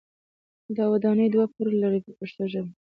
دا 0.75 0.83
ودانۍ 0.93 1.27
دوه 1.31 1.45
پوړه 1.53 1.73
لري 1.83 1.99
په 2.05 2.11
پښتو 2.19 2.43
ژبه. 2.51 2.69